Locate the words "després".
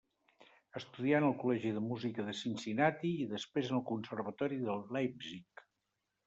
3.35-3.69